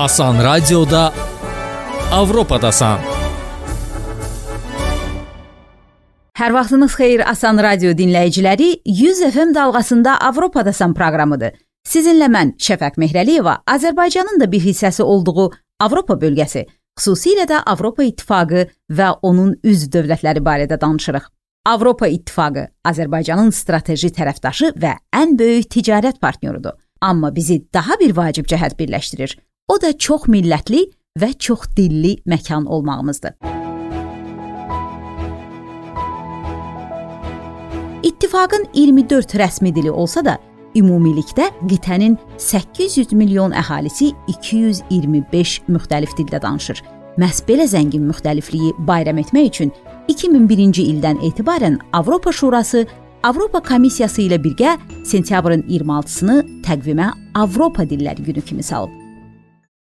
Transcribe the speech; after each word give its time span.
Asan 0.00 0.38
Radioda 0.40 1.12
Avropadasan. 2.12 3.02
Hər 6.40 6.54
vaxtınız 6.56 6.94
xeyir 6.96 7.22
Asan 7.28 7.60
Radio 7.60 7.92
dinləyiciləri. 7.98 8.80
100 8.86 9.20
FM 9.34 9.52
dalğasında 9.54 10.14
Avropadasan 10.28 10.94
proqramıdır. 10.96 11.52
Sizinlə 11.84 12.30
mən 12.32 12.54
Şəfəq 12.56 12.96
Mehrəliyeva 13.02 13.58
Azərbaycanın 13.74 14.40
da 14.40 14.48
bir 14.52 14.64
hissəsi 14.64 15.02
olduğu 15.02 15.50
Avropa 15.84 16.16
bölgəsi, 16.22 16.64
xüsusilə 16.96 17.44
də 17.52 17.60
Avropa 17.66 18.08
İttifaqı 18.08 18.64
və 18.88 19.10
onun 19.22 19.52
üzv 19.64 19.92
dövlətləri 19.98 20.40
barədə 20.48 20.80
danışırıq. 20.80 21.28
Avropa 21.66 22.08
İttifaqı 22.08 22.70
Azərbaycanın 22.88 23.52
strateji 23.52 24.14
tərəfdaşı 24.16 24.72
və 24.80 24.96
ən 25.12 25.36
böyük 25.36 25.68
ticarət 25.76 26.24
partnyorudur. 26.24 26.80
Amma 27.00 27.34
bizi 27.36 27.60
daha 27.74 28.00
bir 28.00 28.16
vacib 28.16 28.48
cəhət 28.48 28.80
birləşdirir. 28.80 29.36
O 29.70 29.76
da 29.78 29.92
çox 29.94 30.24
millətli 30.26 30.80
və 31.20 31.28
çox 31.38 31.68
dilli 31.76 32.16
məkan 32.26 32.64
olmağımızdır. 32.66 33.32
İttifaqın 38.02 38.66
24 38.74 39.34
rəsmi 39.34 39.74
dili 39.74 39.90
olsa 39.90 40.24
da, 40.24 40.38
ümumilikdə 40.74 41.46
qitənin 41.70 42.16
800 42.38 43.12
milyon 43.12 43.54
əhalisi 43.54 44.10
225 44.28 45.60
müxtəlif 45.68 46.16
dildə 46.18 46.42
danışır. 46.42 46.82
Məhz 47.18 47.44
belə 47.46 47.68
zəngin 47.70 48.08
müxtəlifliyi 48.10 48.72
bayram 48.88 49.22
etmək 49.22 49.52
üçün 49.52 49.70
2001-ci 50.08 50.88
ildən 50.96 51.22
etibarən 51.30 51.78
Avropa 51.92 52.32
Şurası 52.32 52.86
Avropa 53.22 53.62
Komissiyası 53.62 54.24
ilə 54.26 54.40
birgə 54.42 54.78
sentyabrın 55.04 55.62
26-sını 55.68 56.40
təqvimə 56.66 57.12
Avropa 57.34 57.86
dilləri 57.86 58.26
günü 58.32 58.42
kimi 58.42 58.62
salıb. 58.62 58.99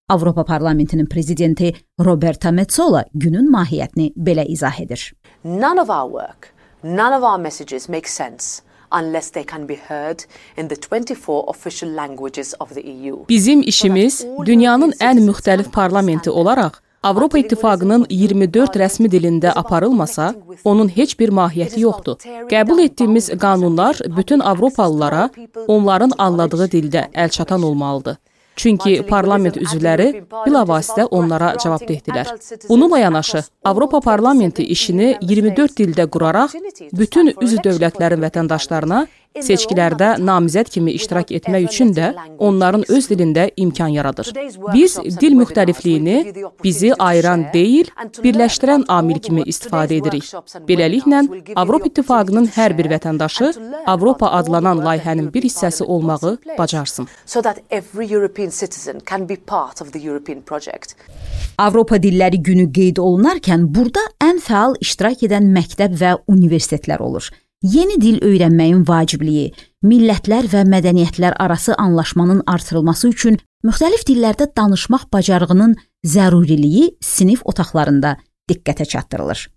Avropa 0.10 0.44
Parlamentinin 0.44 1.06
prezidenti 1.06 1.74
Roberta 2.00 2.52
Metsola 2.52 3.06
günün 3.14 3.52
mahiyyətini 3.52 4.12
belə 4.18 4.44
izah 4.48 4.80
edir. 4.80 5.14
None 5.44 5.82
of 5.82 5.90
our 5.90 6.12
work, 6.12 6.54
none 6.84 7.16
of 7.16 7.24
our 7.24 7.40
messages 7.40 7.90
make 7.90 8.10
sense 8.10 8.62
unless 8.92 9.30
they 9.30 9.46
can 9.52 9.70
be 9.70 9.76
heard 9.76 10.20
in 10.58 10.68
the 10.68 10.76
24 10.76 11.44
official 11.48 11.96
languages 11.96 12.54
of 12.60 12.74
the 12.74 12.82
EU. 12.82 13.18
Bizim 13.30 13.62
işimiz 13.62 14.26
dünyanın 14.46 14.92
ən 14.92 15.24
müxtəlif 15.30 15.72
parlamenti 15.72 16.30
olaraq 16.30 16.72
Avropa 17.04 17.38
İttifaqının 17.38 18.06
24 18.10 18.76
rəsmi 18.76 19.10
dilində 19.12 19.52
aparılmasa, 19.56 20.34
onun 20.64 20.88
heç 20.88 21.20
bir 21.20 21.30
mahiyyəti 21.30 21.80
yoxdur. 21.80 22.16
Qəbul 22.52 22.84
etdiyimiz 22.84 23.30
qanunlar 23.40 24.00
bütün 24.18 24.40
avropalılara 24.40 25.30
onların 25.68 26.12
anladığı 26.18 26.68
dildə 26.76 27.12
əlçatan 27.12 27.66
olmalıdır. 27.66 28.18
Çünki 28.56 29.02
parlament 29.10 29.58
üzvləri 29.58 30.10
bilavasitə 30.46 31.08
onlara 31.12 31.54
cavabdehdilər. 31.64 32.34
Bununla 32.70 33.00
yanaşı, 33.00 33.44
Avropa 33.64 34.00
Parlamenti 34.02 34.64
işini 34.64 35.18
24 35.22 35.80
dildə 35.80 36.08
quraraq 36.10 36.54
bütün 36.94 37.34
üzv 37.42 37.64
dövlətlərin 37.66 38.22
vətəndaşlarına 38.28 39.06
seçkilərdə 39.42 40.14
namizəd 40.22 40.70
kimi 40.70 40.94
iştirak 40.94 41.32
etmək 41.34 41.66
üçün 41.70 41.94
də 41.96 42.12
onların 42.38 42.86
öz 42.90 43.08
dilində 43.10 43.48
imkan 43.58 43.94
yaradır. 43.96 44.30
Biz 44.74 44.98
dil 45.22 45.38
müxtəlifliyini 45.40 46.18
bizi 46.64 46.94
ayıran 46.94 47.48
deyil, 47.54 47.90
birləşdirən 48.24 48.86
amil 48.88 49.20
kimi 49.24 49.46
istifadə 49.50 49.98
edirik. 49.98 50.30
Beləliklə, 50.68 51.24
Avropa 51.56 51.90
İttifaqının 51.90 52.50
hər 52.56 52.78
bir 52.78 52.92
vətəndaşı 52.94 53.52
Avropa 53.90 54.30
adlanan 54.40 54.84
layihənin 54.86 55.32
bir 55.34 55.48
hissəsi 55.50 55.84
olmağı 55.84 56.38
bacarsın. 56.58 57.08
Avropa 61.58 62.00
Dilləri 62.02 62.42
Günü 62.44 62.72
qeyd 62.74 62.98
olunarkən 62.98 63.68
burada 63.76 64.02
ən 64.24 64.42
fəal 64.42 64.76
iştirak 64.82 65.24
edən 65.28 65.52
məktəb 65.54 65.96
və 66.00 66.16
universitetlər 66.28 67.02
olur. 67.06 67.30
Yeni 67.64 67.96
dil 68.02 68.18
öyrənməyin 68.26 68.82
vacibliyi, 68.88 69.54
millətlər 69.88 70.50
və 70.52 70.66
mədəniyyətlər 70.68 71.38
arası 71.40 71.76
anlaşmanın 71.80 72.42
artırılması 72.48 73.12
üçün 73.14 73.38
müxtəlif 73.64 74.04
dillərdə 74.10 74.50
danışmaq 74.58 75.06
bacarığının 75.14 75.78
zəruriliyi 76.04 76.90
sinif 77.00 77.46
otaqlarında 77.46 78.18
diqqətə 78.52 78.86
çatdırılır. 78.86 79.48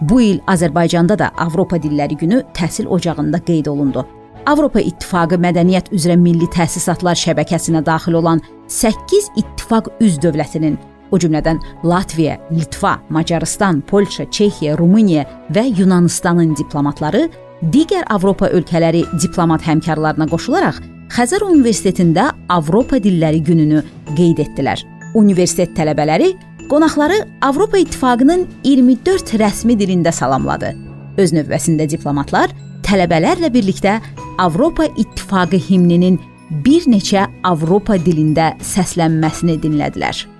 Bu 0.00 0.20
il 0.20 0.42
Azərbaycanda 0.50 1.16
da 1.18 1.30
Avropa 1.38 1.78
Dilləri 1.80 2.18
Günü 2.20 2.42
təhsil 2.52 2.86
ocağında 2.86 3.40
qeyd 3.44 3.66
olundu. 3.72 4.04
Avropa 4.46 4.80
İttifaqı 4.84 5.38
Mədəniyyət 5.40 5.88
üzrə 5.96 6.18
Milli 6.20 6.44
Təsisatlar 6.52 7.16
şəbəkəsinə 7.16 7.80
daxil 7.84 8.18
olan 8.18 8.42
8 8.68 9.30
ittifaq 9.40 9.88
üzv 10.04 10.20
dövlətinin 10.26 10.76
o 11.10 11.18
cümlədən 11.20 11.60
Latviya, 11.84 12.36
Litva, 12.52 12.98
Macarıstan, 13.08 13.80
Polşa, 13.88 14.26
Çexiya, 14.30 14.76
Rumıniya 14.78 15.24
və 15.54 15.64
Yunanistanın 15.78 16.52
diplomatları 16.58 17.28
digər 17.72 18.04
Avropa 18.12 18.50
ölkələri 18.52 19.04
diplomat 19.22 19.64
həmkarlarına 19.64 20.28
qoşularaq 20.28 20.82
Xəzər 21.14 21.46
Universitetində 21.46 22.30
Avropa 22.52 23.00
dilləri 23.00 23.40
gününü 23.44 23.80
qeyd 24.12 24.42
etdilər. 24.44 24.82
Universitet 25.14 25.72
tələbələri 25.78 26.34
qonaqları 26.68 27.22
Avropa 27.48 27.80
İttifaqının 27.80 28.44
24 28.64 29.38
rəsmi 29.40 29.78
dilində 29.80 30.12
salamladı. 30.12 30.74
Öz 31.16 31.32
növbəsində 31.32 31.88
diplomatlar 31.88 32.52
tələbələrlə 32.84 33.50
birlikdə 33.54 33.98
Avropa 34.42 34.86
İttifaqı 34.96 35.60
himninin 35.68 36.20
bir 36.64 36.86
neçə 36.90 37.26
Avropa 37.46 37.96
dilində 37.98 38.52
səslənməsini 38.74 39.58
dinlədilər. 39.62 40.33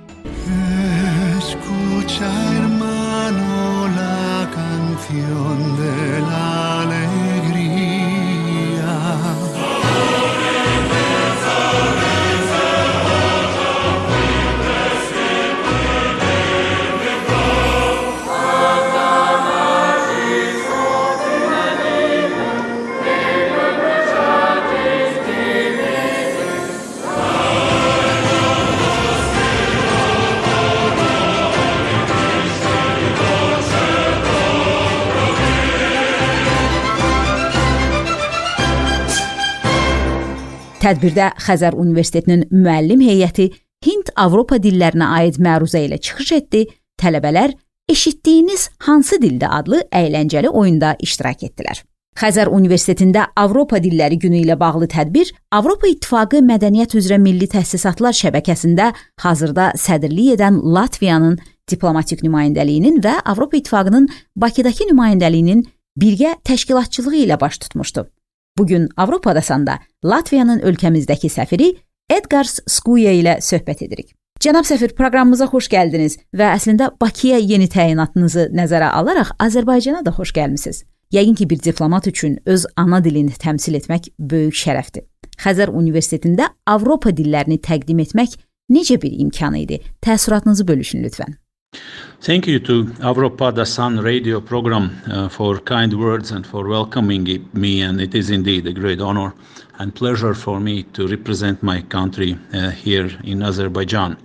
Tədbirdə 40.84 41.30
Xəzər 41.40 41.72
Universitetinin 41.80 42.42
müəllim 42.52 43.00
heyəti 43.00 43.46
Hind-Avropa 43.86 44.58
dillərinə 44.60 45.06
aid 45.16 45.38
məruzə 45.40 45.80
ilə 45.86 45.96
çıxış 45.96 46.32
etdi. 46.36 46.66
Tələbələr 47.00 47.54
eşitdiyiniz 47.88 48.66
hansı 48.84 49.16
dildə 49.22 49.48
adlı 49.48 49.78
əyləncəli 49.88 50.50
oyunda 50.52 50.90
iştirak 51.00 51.46
etdilər. 51.48 51.80
Xəzər 52.20 52.50
Universitetində 52.52 53.24
Avropa 53.40 53.80
Dilləri 53.82 54.18
Günü 54.22 54.42
ilə 54.44 54.58
bağlı 54.60 54.86
tədbir 54.92 55.32
Avropa 55.56 55.88
İttifaqı 55.88 56.42
Mədəniyyət 56.44 56.98
üzrə 57.00 57.16
Milli 57.18 57.48
Təsisatlar 57.50 58.14
şəbəkəsində 58.20 58.90
hazırda 59.24 59.70
sədrlik 59.80 60.36
edən 60.36 60.60
Latviyanın 60.76 61.38
diplomatik 61.70 62.20
nümayəndəliyinin 62.26 63.00
və 63.02 63.16
Avropa 63.24 63.56
İttifaqının 63.56 64.10
Bakıdakı 64.36 64.90
nümayəndəliyinin 64.92 65.64
birgə 65.96 66.36
təşkilatçılığı 66.44 67.24
ilə 67.24 67.40
baş 67.40 67.58
tutmuşdu. 67.64 68.04
Bu 68.58 68.66
gün 68.66 68.88
Avropadasanda 68.96 69.78
Latviyanın 70.04 70.60
ölkəmizdəki 70.60 71.26
səfiri 71.32 71.72
Edgars 72.10 72.60
Skuya 72.70 73.10
ilə 73.10 73.40
söhbət 73.42 73.82
edirik. 73.86 74.12
Cənab 74.40 74.66
səfir, 74.68 74.92
proqramımıza 74.94 75.48
xoş 75.50 75.66
gəldiniz 75.72 76.18
və 76.36 76.52
əslində 76.54 76.92
Bakıya 77.00 77.40
yeni 77.42 77.66
təyinatınızı 77.70 78.50
nəzərə 78.54 78.92
alaraq 78.94 79.32
Azərbaycana 79.42 80.04
da 80.06 80.14
xoş 80.14 80.34
gəlmisiniz. 80.38 80.84
Yəqin 81.14 81.34
ki, 81.34 81.50
bir 81.50 81.62
diplomat 81.62 82.06
üçün 82.06 82.38
öz 82.46 82.66
ana 82.76 83.02
dilini 83.04 83.34
təmsil 83.42 83.78
etmək 83.78 84.10
böyük 84.18 84.54
şərəfdir. 84.58 85.06
Xəzər 85.42 85.74
Universitetində 85.74 86.52
Avropa 86.66 87.10
dillərini 87.10 87.58
təqdim 87.58 88.02
etmək 88.06 88.38
necə 88.70 89.00
bir 89.02 89.18
imkan 89.24 89.56
idi? 89.58 89.80
Təəssüratınızı 90.02 90.66
bölüşün 90.68 91.02
lütfən. 91.06 91.38
Thank 92.20 92.46
you 92.46 92.58
to 92.60 92.84
Avropada 93.10 93.66
Sun 93.66 94.00
radio 94.00 94.40
program 94.40 94.90
uh, 95.10 95.28
for 95.28 95.58
kind 95.58 95.92
words 95.92 96.30
and 96.30 96.46
for 96.46 96.66
welcoming 96.66 97.26
me. 97.52 97.82
And 97.82 98.00
it 98.00 98.14
is 98.14 98.30
indeed 98.30 98.66
a 98.66 98.72
great 98.72 99.00
honor 99.00 99.34
and 99.78 99.94
pleasure 99.94 100.34
for 100.34 100.58
me 100.58 100.84
to 100.94 101.06
represent 101.06 101.62
my 101.62 101.82
country 101.82 102.38
uh, 102.54 102.70
here 102.70 103.10
in 103.24 103.42
Azerbaijan. 103.42 104.16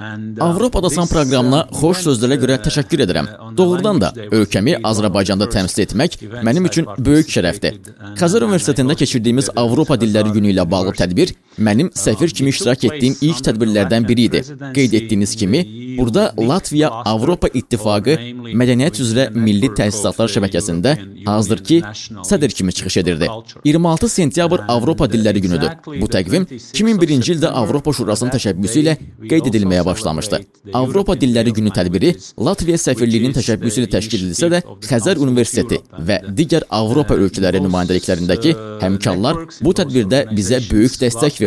Uh, 0.00 0.40
Avropada 0.40 0.90
San 0.90 1.06
proqramına 1.08 1.62
uh, 1.64 1.76
xoş 1.80 2.02
sözlərə 2.04 2.36
görə 2.40 2.56
təşəkkür 2.60 3.00
edirəm. 3.06 3.28
Doğrudan 3.56 4.00
da 4.00 4.10
ölkəmi 4.28 4.74
Azərbaycanda 4.84 5.48
təmsil 5.48 5.86
etmək 5.86 6.18
mənim 6.44 6.68
üçün 6.68 6.88
böyük 7.00 7.32
şərəfdir. 7.32 7.78
Xəzər 8.20 8.44
Universitetində 8.44 8.96
keçirdiyimiz 9.00 9.48
Avropa 9.56 9.96
dilləri 9.96 10.34
günü 10.36 10.52
ilə 10.52 10.68
bağlı 10.68 10.92
tədbir 11.00 11.32
mənim 11.58 11.90
səfir 11.94 12.30
kimi 12.36 12.50
iştirak 12.52 12.84
etdiyim 12.84 13.16
ilk 13.20 13.42
tədbirlərdən 13.48 14.06
biri 14.08 14.28
idi. 14.28 14.42
Qeyd 14.76 14.92
etdiyiniz 14.98 15.36
kimi, 15.36 15.62
burada 15.98 16.32
Latviya 16.38 16.90
Avropa 16.90 17.48
İttifaqı 17.48 18.16
Mədəniyyət 18.60 19.00
üzrə 19.04 19.26
Milli 19.34 19.70
Təsisatlar 19.78 20.30
şəbəkəsində 20.32 20.94
hazırki 21.26 21.80
sədr 22.28 22.54
kimi 22.58 22.72
çıxış 22.72 22.96
edirdi. 23.02 23.28
26 23.64 24.08
sentyabr 24.08 24.64
Avropa 24.68 25.08
Dilləri 25.12 25.40
Günüdür. 25.40 25.70
Bu 26.00 26.08
təqvim 26.12 26.46
2001-ci 26.50 27.36
ildə 27.36 27.52
Avropa 27.62 27.92
Şurasının 27.92 28.34
təşəbbüsü 28.36 28.82
ilə 28.84 28.96
qeyd 29.30 29.50
edilməyə 29.52 29.84
başlamışdı. 29.86 30.42
Avropa 30.74 31.16
Dilləri 31.20 31.54
Günü 31.56 31.72
tədbiri 31.74 32.14
Latviya 32.40 32.78
səfirliyinin 32.80 33.36
təşəbbüsü 33.36 33.84
ilə 33.84 33.92
təşkil 33.96 34.26
edilsə 34.26 34.50
də, 34.52 34.62
Xəzər 34.86 35.20
Universiteti 35.22 35.80
və 36.08 36.20
digər 36.36 36.66
Avropa 36.70 37.16
ölkələri 37.16 37.62
nümayəndəliklərindəki 37.64 38.54
həmkarlar 38.82 39.42
bu 39.62 39.74
tədbirdə 39.80 40.26
bizə 40.36 40.60
böyük 40.70 41.00
dəstək 41.00 41.40
verdilər. 41.40 41.45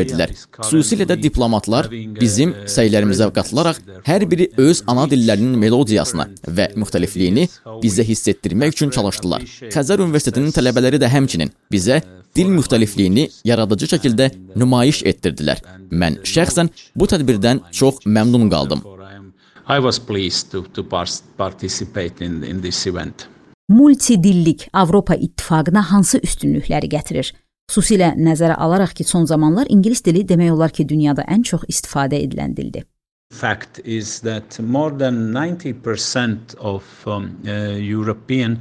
Xüsusilə 0.60 1.08
də 1.10 1.18
diplomatlar 1.22 1.90
bizim 2.20 2.54
səylərimizə 2.76 3.30
qatılaraq 3.36 3.82
hər 4.08 4.26
biri 4.32 4.50
öz 4.58 4.84
ana 4.92 5.08
dillərinin 5.12 5.58
melodiyasını 5.64 6.28
və 6.60 6.70
müxtəlifliyini 6.80 7.48
bizə 7.84 8.06
hiss 8.08 8.28
etdirmək 8.34 8.76
üçün 8.76 8.94
çalışdılar. 8.96 9.46
Xəzər 9.74 10.04
Universitetinin 10.06 10.56
tələbələri 10.56 11.02
də 11.02 11.10
həmçinin 11.12 11.52
bizə 11.74 12.02
dil 12.36 12.52
müxtəlifliyini 12.54 13.30
yaradıcı 13.46 13.90
şəkildə 13.96 14.30
nümayiş 14.56 15.04
etdirdilər. 15.12 15.64
Mən 15.92 16.22
şəxsən 16.24 16.70
bu 16.96 17.10
tədbirdən 17.10 17.66
çox 17.72 18.06
məmnun 18.06 18.50
qaldım. 18.54 18.86
I 19.70 19.78
was 19.78 20.00
pleased 20.00 20.52
to, 20.52 20.64
to 20.74 20.84
participate 21.38 22.26
in, 22.26 22.42
in 22.44 22.62
this 22.62 22.88
event. 22.88 23.28
Multidillik 23.70 24.68
Avropa 24.74 25.16
İttifaqına 25.16 25.92
hansı 25.92 26.18
üstünlükləri 26.18 26.90
gətirir? 26.90 27.34
Xüsusilə 27.70 28.16
nəzərə 28.18 28.56
alaraq 28.58 28.96
ki, 28.98 29.06
son 29.06 29.28
zamanlar 29.30 29.70
ingilis 29.70 30.02
dili 30.06 30.24
demək 30.26 30.56
olar 30.56 30.72
ki, 30.74 30.88
dünyada 30.90 31.26
ən 31.30 31.44
çox 31.46 31.68
istifadə 31.70 32.18
edilən 32.18 32.56
dildir. 32.58 32.88
Fact 33.32 33.80
is 33.86 34.22
that 34.22 34.60
more 34.60 34.90
than 34.90 35.32
90% 35.36 36.56
of 36.58 36.84
um, 37.06 37.38
uh, 37.46 37.78
European 37.78 38.58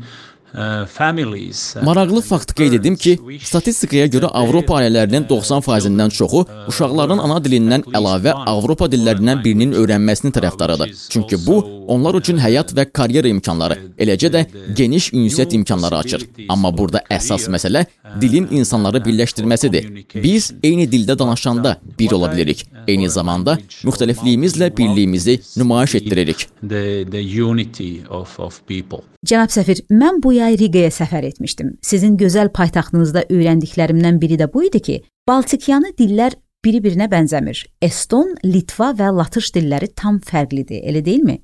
Maraqlı 1.83 2.21
fakt 2.23 2.55
qeyd 2.56 2.73
edim 2.79 2.97
ki, 2.97 3.19
statistikaya 3.45 4.06
görə 4.09 4.31
Avropa 4.33 4.79
ailələrinin 4.81 5.27
90%-dən 5.29 6.12
çoxu 6.15 6.45
uşaqlarının 6.71 7.21
ana 7.25 7.37
dilindən 7.45 7.85
əlavə 7.99 8.33
Avropa 8.49 8.89
dillərindən 8.91 9.43
birinin 9.45 9.75
öyrənməsini 9.79 10.33
tərəfdarıdır. 10.37 10.95
Çünki 11.12 11.39
bu 11.47 11.59
onlar 11.89 12.17
üçün 12.21 12.41
həyat 12.41 12.73
və 12.77 12.87
karyera 12.93 13.29
imkanları, 13.29 13.79
eləcə 14.00 14.33
də 14.33 14.45
geniş 14.77 15.12
ünsiyyət 15.12 15.55
imkanları 15.61 16.00
açır. 16.03 16.27
Amma 16.49 16.73
burada 16.79 17.03
əsas 17.12 17.49
məsələ 17.53 17.85
dilin 18.21 18.49
insanları 18.50 19.03
birləşdirməsidir. 19.05 19.91
Biz 20.15 20.53
eyni 20.62 20.89
dildə 20.91 21.19
danışanda 21.19 21.77
bir 21.99 22.17
ola 22.17 22.33
bilirik. 22.33 22.65
Eyni 22.89 23.11
zamanda 23.11 23.59
müxtəlifliyimizlə 23.85 24.73
birliyimizi 24.77 25.41
nümayiş 25.56 25.95
etdiririk. 26.00 26.49
The, 26.62 27.05
the 27.11 27.23
unity 27.43 28.00
of, 28.11 28.41
of 28.41 28.61
people. 28.67 29.05
Cənab 29.26 29.50
səfir, 29.50 29.81
mən 29.91 30.20
bu 30.23 30.31
yay 30.37 30.55
Riqaya 30.61 30.93
səfər 30.94 31.25
etmişdim. 31.26 31.73
Sizin 31.82 32.15
gözəl 32.20 32.53
paytaxtınızda 32.55 33.25
öyrəndiklərimdən 33.35 34.20
biri 34.23 34.37
də 34.38 34.47
bu 34.53 34.62
idi 34.69 34.81
ki, 34.81 34.99
Baltikyanı 35.26 35.91
dillər 35.99 36.37
bir-birinə 36.65 37.09
bənzəmir. 37.11 37.65
Eston, 37.82 38.37
Litva 38.44 38.93
və 38.94 39.11
Latış 39.17 39.50
dilləri 39.56 39.91
tam 39.99 40.20
fərqlidir, 40.23 40.85
elə 40.87 41.03
deyilmi? 41.05 41.41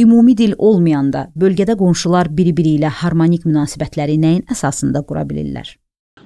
Ümumi 0.00 0.36
dil 0.38 0.54
olmayanda 0.56 1.26
bölgədə 1.36 1.76
qonşular 1.76 2.30
biri-biri 2.32 2.78
ilə 2.78 2.88
harmonik 3.02 3.44
münasibətləri 3.44 4.16
nəyin 4.22 4.46
əsasında 4.48 5.04
qura 5.04 5.26
bilirlər? 5.28 5.74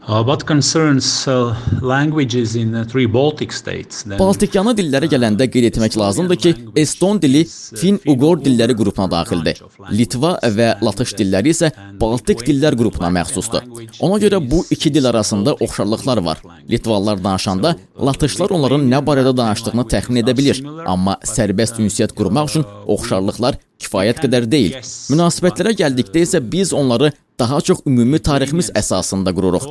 Uh, 0.09 0.21
what 0.21 0.45
concerns 0.45 1.29
uh, 1.29 1.55
languages 1.81 2.57
in 2.57 2.73
the 2.73 2.85
three 2.85 3.07
Baltic 3.07 3.53
states, 3.55 4.03
Baltikyanı 4.19 4.73
dillərə 4.75 5.07
gələndə 5.07 5.47
qeyd 5.47 5.69
etmək 5.69 5.95
lazımdır 6.01 6.41
ki, 6.43 6.53
Eston 6.83 7.21
dili 7.23 7.45
Fin-Uqor 7.47 8.43
dilləri 8.43 8.75
qrupuna 8.75 9.07
daxildir. 9.13 9.63
Litva 9.95 10.33
və 10.57 10.73
Latış 10.83 11.15
dilləri 11.21 11.55
isə 11.55 11.71
Baltik 12.03 12.43
dillər 12.49 12.75
qrupuna 12.81 13.13
məxsusdur. 13.15 13.63
Ona 14.03 14.19
görə 14.25 14.43
bu 14.43 14.65
iki 14.75 14.91
dil 14.91 15.07
arasında 15.07 15.55
oxşarlıqlar 15.55 16.25
var. 16.27 16.43
Litvalılar 16.71 17.23
danışanda 17.23 17.77
Latışlar 18.03 18.51
onların 18.59 18.83
nə 18.91 19.05
barədə 19.07 19.37
danışdığını 19.39 19.87
təxmin 19.87 20.25
edə 20.25 20.35
bilir, 20.35 20.65
amma 20.83 21.21
sərbəst 21.23 21.79
ünsiyyət 21.79 22.19
qurmaq 22.19 22.51
üçün 22.51 22.67
oxşarlıqlar 22.91 23.63
kifayət 23.83 24.23
qədər 24.25 24.47
deyil. 24.51 24.79
Münasibətlərə 25.13 25.75
gəldikdə 25.79 26.25
isə 26.27 26.41
biz 26.53 26.73
onları 26.73 27.13
daha 27.39 27.61
çox 27.61 27.81
ümumi 27.87 28.19
tariximiz 28.23 28.69
əsasında 28.79 29.33
qururuq. 29.35 29.65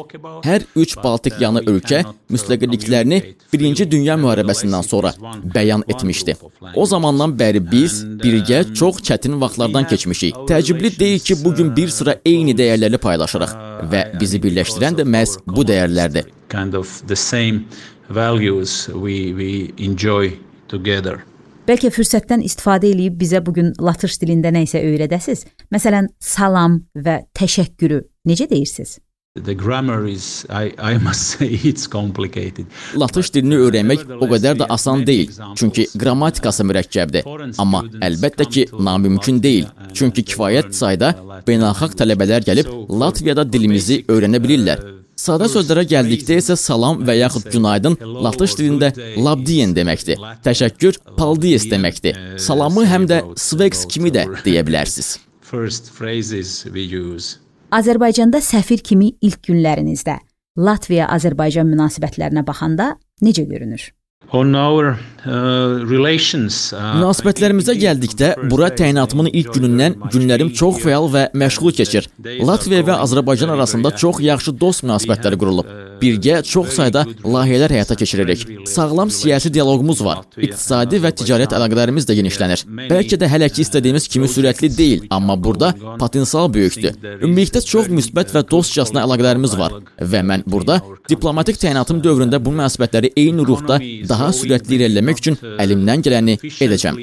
Hər 0.44 0.66
üç 0.76 0.98
Baltikyanı 1.04 1.62
ölkə 1.72 2.02
müstəqilliklərini 2.34 3.22
1-ci 3.54 3.88
Dünya 3.92 4.18
müharibəsindən 4.20 4.84
sonra 4.84 5.14
bəyan 5.56 5.86
etmişdi. 5.88 6.36
O 6.76 6.86
zamandan 6.86 7.38
bəri 7.40 7.64
biz 7.72 8.02
birgə 8.24 8.66
çox 8.74 9.00
çətin 9.08 9.40
vaxtlardan 9.42 9.88
keçmişik. 9.88 10.44
Təəccüblü 10.52 10.94
deyil 11.00 11.20
ki, 11.20 11.40
bu 11.46 11.56
gün 11.56 11.72
bir 11.76 11.96
sıra 11.96 12.18
eyni 12.26 12.58
dəyərləri 12.58 13.00
paylaşırıq 13.08 13.58
və 13.94 14.06
bizi 14.20 14.42
birləşdirən 14.44 15.00
də 15.00 15.08
məhz 15.16 15.40
bu 15.48 15.68
dəyərlərdir. 15.72 16.28
kind 16.52 16.76
of 16.76 16.88
the 17.08 17.16
same 17.16 17.66
values 18.10 18.90
we, 18.90 19.34
we 19.34 19.74
enjoy 19.78 20.38
together. 20.68 21.24
Bəlkə 21.62 21.92
fürsətdən 21.94 22.42
istifadə 22.42 22.90
edib 22.90 23.20
bizə 23.22 23.38
bu 23.46 23.54
gün 23.54 23.68
latış 23.78 24.16
dilində 24.24 24.50
nə 24.54 24.64
isə 24.66 24.82
öyrədəsiz. 24.82 25.44
Məsələn, 25.74 26.08
salam 26.18 26.80
və 26.98 27.22
təşəkkürü 27.38 28.00
necə 28.26 28.48
deyirsiniz? 28.50 28.98
The 29.40 29.54
grammar 29.54 30.08
is, 30.10 30.44
I, 30.50 30.74
I 30.78 30.98
must 30.98 31.38
say, 31.38 31.48
it's 31.70 31.86
complicated. 31.88 32.66
Latış 32.98 33.30
dilini 33.36 33.60
öyrənmək 33.62 34.08
o 34.18 34.28
qədər 34.32 34.58
də 34.60 34.68
asan 34.74 35.06
deyil, 35.08 35.30
çünki 35.56 35.86
qrammatikası 35.94 36.66
mürəkkəbdir. 36.68 37.30
Amma 37.62 37.86
əlbəttə 38.10 38.50
ki, 38.50 38.66
namümkün 38.82 39.38
deyil, 39.46 39.70
çünki 39.94 40.26
kifayət 40.34 40.74
sayda 40.76 41.14
beynəlxalq 41.48 41.96
tələbələr 42.02 42.50
gəlib 42.50 42.74
Latviyada 42.90 43.46
dilimizi 43.48 44.02
öyrənə 44.10 44.42
bilirlər. 44.44 45.01
Sadə 45.22 45.46
sözlərə 45.52 45.84
gəldikdə 45.86 46.40
isə 46.42 46.56
salam 46.58 47.04
və 47.06 47.14
yaxud 47.20 47.46
günaydın 47.54 47.98
latış 48.26 48.56
dilində 48.58 48.90
labdien 49.22 49.76
deməkdir. 49.78 50.18
Təşəkkür 50.42 50.98
paldies 51.20 51.68
deməkdir. 51.70 52.18
Salamı 52.42 52.88
həm 52.90 53.06
də 53.12 53.22
sveks 53.38 53.86
kimi 53.92 54.10
də 54.16 54.26
deyə 54.42 54.66
bilərsiniz. 54.66 55.20
Azərbaycanda 57.72 58.42
səfir 58.42 58.82
kimi 58.90 59.14
ilk 59.22 59.46
günlərinizdə 59.52 60.18
Latviya-Azərbaycan 60.58 61.70
münasibətlərinə 61.70 62.42
baxanda 62.48 62.96
necə 63.22 63.46
görünür? 63.48 63.92
Uh, 65.22 65.84
relations, 65.86 66.72
uh, 66.74 66.96
Münasibətlərimizə 66.96 67.76
gəldikdə, 67.78 68.30
bura 68.50 68.72
təyinatımın 68.74 69.28
ilk 69.28 69.52
günündən 69.58 69.98
günlərim 70.14 70.54
çox 70.56 70.80
fəal 70.82 71.10
və 71.12 71.28
məşğul 71.38 71.76
keçir. 71.78 72.08
Latviya 72.48 72.82
və 72.88 72.96
Azərbaycan 73.04 73.52
arasında 73.54 73.92
çox 74.02 74.24
yaxşı 74.24 74.56
dost 74.64 74.88
münasibətləri 74.88 75.38
qurulub. 75.38 75.70
Birgə 76.02 76.42
çox 76.44 76.74
sayda 76.76 77.06
layihələr 77.24 77.74
həyata 77.76 77.96
keçiririk. 77.96 78.46
Sağlam 78.68 79.12
siyasi 79.12 79.54
dialoqumuz 79.54 80.04
var. 80.06 80.24
İqtisadi 80.38 81.02
və 81.04 81.12
ticarət 81.20 81.54
əlaqələrimiz 81.58 82.08
də 82.10 82.16
genişlənir. 82.20 82.66
Bəlkə 82.90 83.20
də 83.22 83.30
hələ 83.32 83.50
ki 83.54 83.62
istədiyimiz 83.66 84.08
kimi 84.12 84.30
sürətli 84.32 84.72
deyil, 84.78 85.06
amma 85.10 85.38
burada 85.44 85.74
potensial 86.00 86.50
böyükdür. 86.54 86.98
Ümumilikdə 87.22 87.62
çox 87.66 87.92
müsbət 87.94 88.34
və 88.36 88.44
dostcasına 88.52 89.06
əlaqələrimiz 89.06 89.58
var 89.60 89.78
və 90.02 90.24
mən 90.26 90.46
burada 90.48 90.80
diplomatik 91.10 91.60
təyinatım 91.62 92.02
dövründə 92.04 92.42
bu 92.44 92.56
münasibətləri 92.56 93.14
eyni 93.16 93.46
ruhda 93.48 93.80
daha 94.10 94.32
sürətli 94.36 94.80
irəliləmək 94.80 95.24
üçün 95.24 95.40
əlimdən 95.62 96.06
gələni 96.08 96.38
edəcəm. 96.66 97.02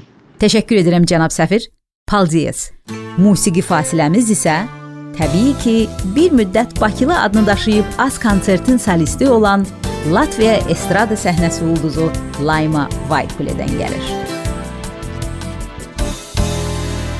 uh. 0.00 0.04
Təşəkkür 0.40 0.82
edirəm 0.82 1.06
cənab 1.08 1.32
səfir. 1.32 1.68
Paldies. 2.06 2.70
Musiqi 3.18 3.64
fasiləmiz 3.64 4.28
isə 4.30 4.60
təbii 5.17 5.53
ki, 5.63 5.75
bir 6.15 6.31
müddət 6.31 6.79
Bakılı 6.81 7.19
adını 7.21 7.45
daşıyıb 7.47 7.85
az 7.97 8.19
konsertin 8.19 8.77
solisti 8.77 9.29
olan 9.29 9.65
Latviya 10.11 10.55
estrada 10.69 11.13
səhnəsi 11.13 11.61
ulduzu 11.67 12.09
Layma 12.41 12.87
Whitepule'dən 13.09 13.75
gəlir. 13.77 14.05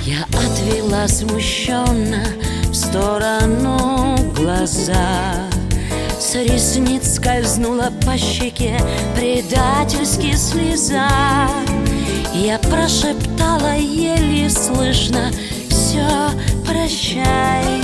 Я 0.05 0.25
отвела 0.33 1.07
смущенно 1.07 2.23
в 2.71 2.75
сторону 2.75 4.17
глаза 4.35 5.47
С 6.19 6.35
ресниц 6.35 7.15
скользнула 7.15 7.91
по 8.05 8.17
щеке 8.17 8.79
предательски 9.15 10.35
слеза 10.35 11.07
Я 12.33 12.57
прошептала 12.59 13.75
еле 13.75 14.49
слышно 14.49 15.31
все 15.96 16.30
прощай. 16.66 17.82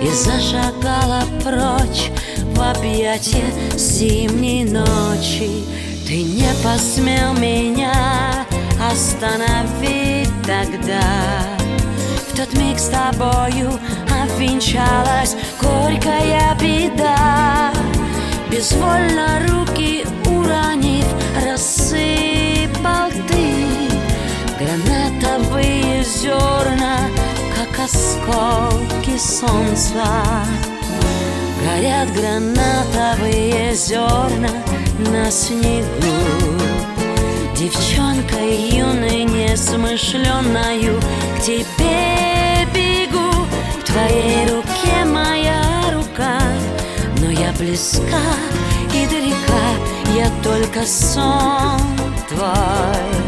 И 0.00 0.10
зашагала 0.10 1.22
прочь 1.42 2.10
в 2.54 2.60
объятия 2.60 3.52
зимней 3.76 4.64
ночи. 4.64 5.64
Ты 6.06 6.22
не 6.22 6.48
посмел 6.62 7.32
меня 7.34 8.44
остановить 8.90 10.28
тогда. 10.44 11.00
В 12.28 12.36
тот 12.36 12.52
миг 12.58 12.78
с 12.78 12.88
тобою 12.88 13.78
обвенчалась 14.22 15.36
горькая 15.60 16.56
беда. 16.60 17.72
Безвольно 18.50 19.40
руки 19.48 20.04
уронив, 20.26 21.06
рассыпал 21.44 23.10
ты 23.28 23.52
Гранатовые 24.62 26.04
зерна, 26.04 27.08
осколки 27.84 29.18
солнца. 29.18 30.04
Горят 31.64 32.12
гранатовые 32.12 33.74
зерна 33.74 34.50
на 35.10 35.30
снегу. 35.30 36.62
Девчонкой 37.56 38.56
юной 38.70 39.24
несмышленною 39.24 41.00
К 41.38 41.42
тебе 41.42 42.66
бегу. 42.74 43.46
В 43.80 43.84
твоей 43.84 44.48
руке 44.48 45.04
моя 45.04 45.62
рука 45.92 46.40
Но 47.18 47.30
я 47.30 47.52
близка 47.58 48.22
и 48.92 49.06
далека. 49.06 49.64
Я 50.16 50.30
только 50.42 50.84
сон 50.84 51.80
твой 52.28 53.21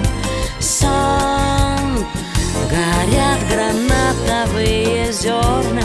Горят 2.74 3.38
гранатовые 3.48 5.12
зерна 5.12 5.82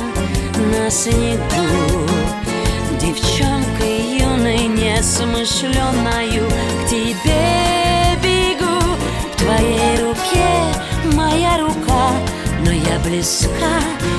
на 0.74 0.90
снегу. 0.90 2.10
Девчонкой 3.00 4.18
юной 4.20 4.66
несмышленною 4.66 6.50
К 6.50 6.90
тебе 6.90 8.18
бегу. 8.24 8.98
В 9.34 9.36
твоей 9.38 10.02
руке 10.02 10.50
моя 11.16 11.60
рука 11.60 12.10
Но 12.66 12.72
я 12.72 12.98
близка 13.06 13.78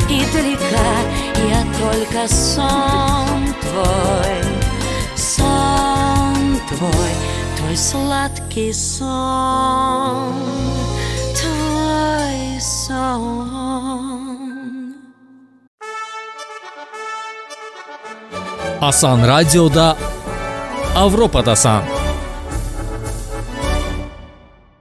и 0.09 0.23
далека. 0.33 0.93
Я 1.49 1.67
только 1.77 2.33
сон 2.33 3.53
твой 3.63 4.45
Сон 5.17 6.61
твой 6.69 7.13
Твой 7.57 7.77
сладкий 7.77 8.73
сон 8.73 10.35
this 12.61 12.87
song. 12.87 14.37
Asan 18.81 19.25
Radio'da 19.29 19.97
Avropadasan. 20.97 21.85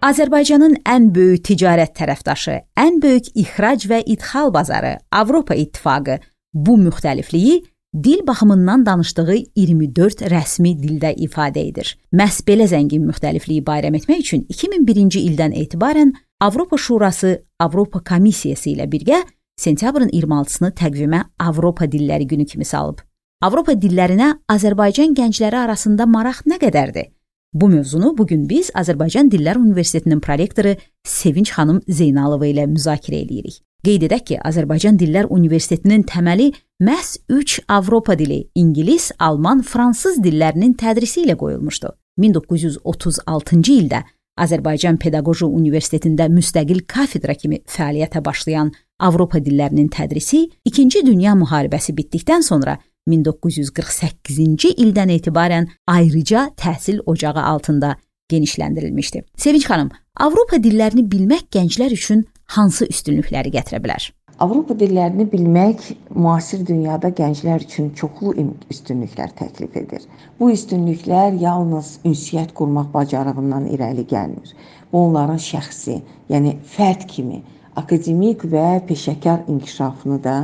Azərbaycanın 0.03 0.77
ən 0.87 1.09
böyük 1.15 1.43
ticarət 1.47 1.95
tərəfdaşı, 1.99 2.57
ən 2.79 2.99
böyük 3.03 3.31
ixrac 3.35 3.87
və 3.91 4.03
idxal 4.07 4.53
bazarı 4.53 4.97
Avropa 5.11 5.55
İttifaqı 5.55 6.19
bu 6.53 6.77
müxtəlifliyi 6.83 7.61
dil 8.03 8.27
baxımından 8.27 8.85
danışdığı 8.85 9.35
24 9.55 10.21
rəsmi 10.31 10.75
dildə 10.83 11.13
ifadə 11.25 11.63
edir. 11.67 11.97
Məhz 12.13 12.43
belə 12.47 12.67
zəngin 12.71 13.05
müxtəlifliyi 13.07 13.65
bayram 13.65 13.95
etmək 13.99 14.25
üçün 14.25 14.47
2001-ci 14.51 15.23
ildən 15.29 15.55
etibarən 15.63 16.15
Avropa 16.41 16.77
Şurası 16.77 17.45
Avropa 17.59 17.99
Komissiyası 17.99 18.69
ilə 18.71 18.85
birgə 18.87 19.17
sentyabrın 19.59 20.07
26-sını 20.07 20.69
təqvimə 20.71 21.23
Avropa 21.39 21.83
dilləri 21.91 22.27
günü 22.27 22.45
kimi 22.45 22.65
salıb. 22.65 23.01
Avropa 23.43 23.73
dillərinə 23.75 24.29
Azərbaycan 24.47 25.17
gəncləri 25.17 25.57
arasında 25.59 26.05
maraq 26.07 26.45
nə 26.47 26.55
qədərdir? 26.61 27.09
Bu 27.53 27.67
mövzunu 27.69 28.13
bu 28.17 28.27
gün 28.27 28.45
biz 28.49 28.69
Azərbaycan 28.71 29.27
Dillər 29.31 29.57
Universitetinin 29.57 30.19
prorektoru 30.19 30.75
Sevinç 31.03 31.51
xanım 31.57 31.81
Zeynalova 31.87 32.47
ilə 32.47 32.69
müzakirə 32.71 33.19
edirik. 33.25 33.57
Qeyd 33.83 34.05
edək 34.07 34.23
ki, 34.27 34.37
Azərbaycan 34.39 34.99
Dillər 34.99 35.27
Universitetinin 35.29 36.05
təməli 36.07 36.53
məhz 36.79 37.17
3 37.27 37.57
Avropa 37.67 38.15
dili, 38.19 38.45
ingilis, 38.55 39.11
alman, 39.19 39.63
fransız 39.63 40.21
dillərinin 40.23 40.77
tədrisi 40.79 41.25
ilə 41.25 41.35
qoyulmuşdu. 41.35 41.91
1936-cı 42.21 43.73
ildə 43.73 44.03
Azərbaycan 44.43 44.97
Pedaqoji 45.01 45.47
Universitetində 45.47 46.29
müstəqil 46.31 46.83
kafedra 46.87 47.35
kimi 47.35 47.61
fəaliyyətə 47.69 48.21
başlayan 48.25 48.71
Avropa 48.99 49.39
dillərinin 49.43 49.89
tədrisi 49.93 50.45
2-ci 50.67 51.05
Dünya 51.07 51.35
müharibəsi 51.39 51.95
bitdikdən 51.97 52.45
sonra 52.45 52.77
1948-ci 53.09 54.75
ildən 54.83 55.13
etibarən 55.15 55.69
ayrıca 55.87 56.49
təhsil 56.57 57.01
ocağı 57.05 57.43
altında 57.43 57.95
genişləndirilmişdi. 58.29 59.23
Sevinç 59.37 59.65
xanım, 59.65 59.89
Avropa 60.19 60.59
dillərini 60.61 61.07
bilmək 61.11 61.47
gənclər 61.55 61.95
üçün 61.95 62.25
hansı 62.55 62.85
üstünlükləri 62.91 63.53
gətirə 63.55 63.81
bilər? 63.83 64.11
Avropa 64.39 64.71
dillərini 64.79 65.25
bilmək 65.27 65.81
müasir 66.15 66.61
dünyada 66.67 67.09
gənclər 67.15 67.65
üçün 67.65 67.89
çoxlu 68.01 68.31
üstünlüklər 68.71 69.33
təklif 69.35 69.73
edir. 69.75 70.05
Bu 70.39 70.47
üstünlüklər 70.53 71.35
yalnız 71.41 71.89
ünsiyyət 72.07 72.53
qurmaq 72.55 72.87
bacarığından 72.93 73.65
irəli 73.75 74.05
gəlmir. 74.07 74.53
Bu 74.93 75.01
onların 75.09 75.41
şəxsi, 75.43 75.97
yəni 76.31 76.53
fərd 76.75 77.03
kimi 77.11 77.41
akademik 77.81 78.45
və 78.53 78.67
peşəkar 78.87 79.43
inkişafını 79.51 80.21
da 80.23 80.37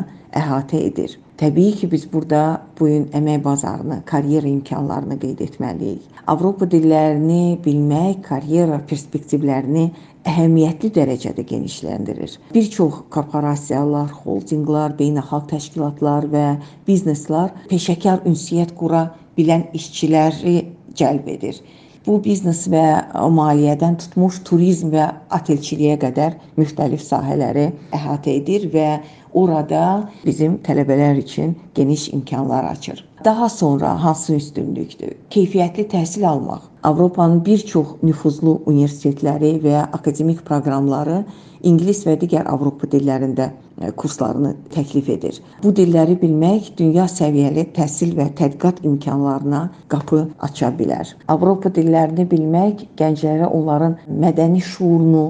əhatə 0.44 0.82
edir. 0.90 1.16
Təbii 1.40 1.78
ki, 1.80 1.92
biz 1.92 2.04
burada 2.12 2.42
bu 2.80 2.90
gün 2.92 3.08
əmək 3.16 3.44
bazarını, 3.48 4.02
karyera 4.12 4.48
imkanlarını 4.48 5.20
qeyd 5.24 5.46
etməliyik. 5.48 6.04
Avropa 6.28 6.68
dillərini 6.68 7.58
bilmək 7.64 8.22
karyera 8.28 8.82
perspektivlərini 8.92 9.90
əhəmiyyətli 10.25 10.89
dərəcədə 10.96 11.46
genişləndirir. 11.50 12.36
Bir 12.53 12.70
çox 12.74 13.01
korporasiyalar, 13.13 14.10
holdinqlar, 14.24 14.96
beynəlxalq 15.00 15.50
təşkilatlar 15.53 16.29
və 16.34 16.46
bizneslər 16.88 17.53
peşəkar 17.72 18.25
ünsiyyət 18.29 18.75
qura 18.79 19.08
bilən 19.38 19.67
işçiləri 19.77 20.58
cəlb 20.98 21.27
edir. 21.38 21.60
Bu 22.05 22.20
biznes 22.22 22.67
və 22.70 22.86
maliyyədən 23.34 23.96
tutmuş 24.01 24.44
turizm 24.46 24.91
və 24.94 25.08
otelçiliyə 25.34 25.96
qədər 26.03 26.36
müxtəlif 26.60 27.01
sahələri 27.01 27.72
əhatə 27.98 28.36
edir 28.41 28.67
və 28.74 28.89
orada 29.34 29.86
bizim 30.25 30.60
tələbələr 30.67 31.17
üçün 31.24 31.55
geniş 31.74 32.12
imkanlar 32.13 32.70
açır. 32.75 33.01
Daha 33.25 33.50
sonra 33.50 34.03
hansı 34.03 34.36
üstünlükdür? 34.36 35.15
Keyfiyyətli 35.29 35.88
təhsil 35.89 36.27
almaq. 36.27 36.60
Avropanın 36.84 37.46
bir 37.46 37.58
çox 37.58 37.88
nüfuzlu 38.03 38.62
universitetləri 38.70 39.50
və 39.63 39.79
akademik 39.98 40.44
proqramları 40.46 41.24
ingilis 41.63 42.03
və 42.05 42.13
digər 42.22 42.46
Avropa 42.46 42.86
dillərində 42.91 43.48
e, 43.82 43.89
kurslarını 43.98 44.53
təklif 44.75 45.10
edir. 45.10 45.41
Bu 45.63 45.74
dilləri 45.74 46.20
bilmək 46.22 46.70
dünya 46.77 47.08
səviyyəli 47.10 47.65
təhsil 47.79 48.13
və 48.20 48.29
tədqiqat 48.38 48.86
imkanlarına 48.86 49.63
qapı 49.89 50.22
aça 50.46 50.70
bilər. 50.77 51.15
Avropa 51.27 51.74
dillərini 51.74 52.29
bilmək 52.29 52.86
gənclərə 53.01 53.50
onların 53.50 53.98
mədəni 54.22 54.62
şuurunu 54.62 55.27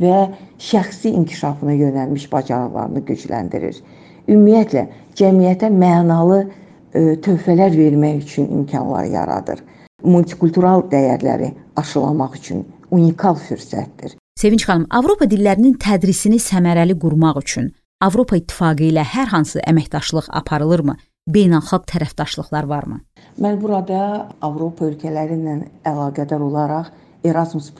və 0.00 0.26
şəxsi 0.72 1.12
inkişafına 1.12 1.76
yönəlmiş 1.84 2.30
bacarıqlarını 2.32 3.04
gücləndirir. 3.12 3.84
Ümumiyyətlə 4.32 4.88
cəmiyyətə 5.20 5.68
mənalı 5.68 6.46
töhfələr 6.94 7.74
vermək 7.74 8.24
üçün 8.24 8.50
imkanlar 8.60 9.08
yaradır. 9.10 9.62
Multikultural 10.04 10.84
dəyərləri 10.92 11.52
aşılamaq 11.80 12.36
üçün 12.38 12.64
unikal 12.90 13.38
fürsətdir. 13.40 14.14
Sevinç 14.38 14.66
xanım, 14.66 14.86
Avropa 14.90 15.26
dillərinin 15.30 15.78
tədrisini 15.80 16.40
səmərəli 16.42 16.96
qurmaq 17.00 17.40
üçün 17.40 17.72
Avropa 18.04 18.36
İttifaqı 18.36 18.90
ilə 18.90 19.04
hər 19.06 19.30
hansı 19.32 19.62
əməkdaşlıq 19.64 20.28
aparılırmı? 20.40 20.96
Beynəlxalq 21.34 21.86
tərəfdaşlıqlar 21.88 22.66
varmı? 22.68 22.98
Mən 23.40 23.56
burada 23.62 24.00
Avropa 24.44 24.90
ölkələri 24.90 25.38
ilə 25.38 25.54
əlaqədar 25.88 26.42
olaraq 26.44 26.90
Erasmus 27.24 27.70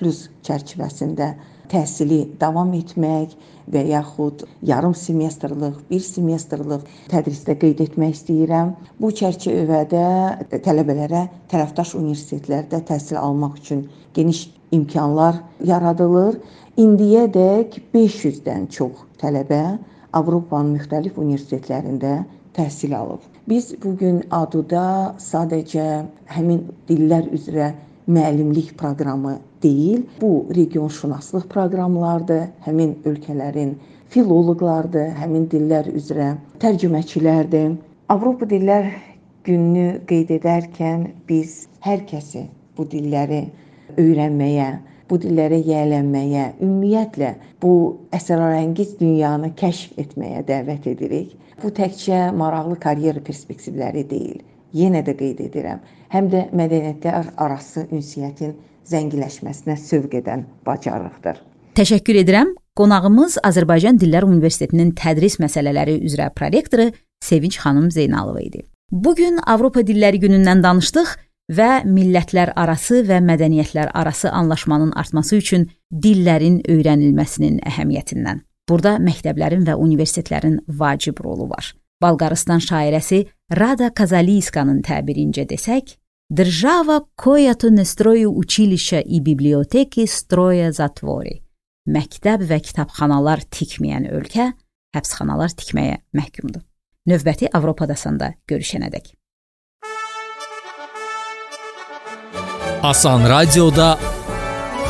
çərçivəsində 0.47 1.35
təhsili 1.75 2.21
davam 2.41 2.73
etmək 2.79 3.35
və 3.75 3.83
yaxud 3.89 4.45
yarım 4.63 4.95
semestrlıq, 4.95 5.79
bir 5.91 6.03
semestrlıq 6.07 6.85
tədrisdə 7.11 7.57
qeyd 7.61 7.81
etmək 7.87 8.15
istəyirəm. 8.19 8.75
Bu 9.01 9.11
çərçivədə 9.21 10.05
tələbələrə 10.67 11.25
tərəfdaş 11.53 11.95
universitetlərdə 12.01 12.85
təhsil 12.91 13.19
almaq 13.21 13.59
üçün 13.63 13.89
geniş 14.15 14.47
imkanlar 14.77 15.41
yaradılır. 15.65 16.39
İndiyədək 16.85 17.81
500-dən 17.95 18.71
çox 18.77 19.05
tələbə 19.23 19.65
Avropanın 20.15 20.77
müxtəlif 20.77 21.17
universitetlərində 21.19 22.21
təhsil 22.55 22.95
alıb. 22.95 23.23
Biz 23.49 23.75
bu 23.83 23.97
gün 23.99 24.21
ADU-da 24.31 24.85
sadəcə 25.19 26.05
həmin 26.37 26.63
dillər 26.89 27.27
üzrə 27.35 27.73
müəllimlik 28.07 28.75
proqramı 28.79 29.39
deyil, 29.63 30.03
bu 30.21 30.47
regionşünaslıq 30.55 31.49
proqramlardır, 31.49 32.47
həmin 32.67 32.97
ölkələrin 33.09 33.75
filoloqlardır, 34.13 35.11
həmin 35.21 35.49
dillər 35.53 35.89
üzrə 35.97 36.35
tərcüməçilərdir. 36.63 37.77
Avropa 38.13 38.47
dillər 38.51 38.91
gününü 39.45 40.01
qeyd 40.09 40.35
edərkən 40.39 41.09
biz 41.29 41.65
hər 41.85 42.05
kəsi 42.11 42.47
bu 42.77 42.87
dilləri 42.91 43.45
öyrənməyə, 44.01 44.69
bu 45.11 45.19
dillərə 45.21 45.61
yiyələnməyə, 45.63 46.45
ümumiyyətlə 46.65 47.35
bu 47.63 47.73
əsrarəngiz 48.17 48.97
dünyanı 49.01 49.53
kəşf 49.61 49.99
etməyə 50.05 50.45
dəvət 50.49 50.89
edirik. 50.95 51.35
Bu 51.63 51.71
təkcə 51.73 52.29
maraqlı 52.37 52.79
karyera 52.83 53.21
perspektivləri 53.25 54.05
deyil, 54.11 54.41
yenə 54.75 55.05
də 55.07 55.15
qeyd 55.19 55.41
edirəm, 55.49 55.81
həm 56.13 56.31
də 56.33 56.45
mədəniyyətlər 56.57 57.33
arası 57.41 57.87
ünsiyyətin 57.93 58.55
zəngiləşməsinə 58.91 59.77
sövq 59.81 60.19
edən 60.21 60.45
bacarıqdır. 60.67 61.41
Təşəkkür 61.79 62.21
edirəm. 62.23 62.53
Qonağımız 62.79 63.39
Azərbaycan 63.47 63.99
Dillər 64.03 64.27
Universitetinin 64.27 64.93
tədris 64.99 65.39
məsələləri 65.43 66.01
üzrə 66.07 66.29
prorektoru 66.35 66.89
Sevinç 67.23 67.59
xanım 67.63 67.91
Zeynalova 67.91 68.41
idi. 68.43 68.65
Bu 68.91 69.15
gün 69.15 69.39
Avropa 69.47 69.83
Dilləri 69.87 70.19
Günündən 70.23 70.63
danışdıq 70.63 71.15
və 71.55 71.85
millətlər 71.87 72.53
arası 72.57 73.03
və 73.09 73.21
mədəniyyətlər 73.25 73.93
arası 73.95 74.31
anlaşmanın 74.31 74.93
artması 74.97 75.37
üçün 75.37 75.69
dillərin 75.91 76.61
öyrənilməsinin 76.69 77.61
əhəmiyyətindən. 77.69 78.43
Burada 78.69 78.97
məktəblərin 78.99 79.67
və 79.67 79.77
universitetlərin 79.77 80.61
vacib 80.69 81.21
rolu 81.25 81.49
var. 81.51 81.75
Balqaristan 82.03 82.63
şairəsi 82.65 83.25
Rada 83.53 83.91
Kazalinska'nın 83.95 84.81
tabirincə 84.83 85.45
desək, 85.49 85.99
Država 86.31 87.01
koja 87.17 87.55
to 87.55 87.71
ne 87.71 87.85
stroju 87.85 88.31
učiliša 88.31 89.01
i 89.07 89.21
biblioteki 89.21 90.07
stroya 90.07 90.73
zatvori. 90.73 91.43
Məktəb 91.85 92.47
və 92.49 92.59
kitabxanalar 92.65 93.45
tikməyən 93.53 94.09
ölkə 94.09 94.47
həbsxanalar 94.97 95.53
tikməyə 95.53 95.99
məhkumdur. 96.17 96.65
Növbəti 97.07 97.51
Avropadasanda 97.53 98.33
görüşənədək. 98.49 99.13
Asan 102.83 103.29
radioda 103.29 103.99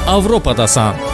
Avropadasan. 0.06 1.13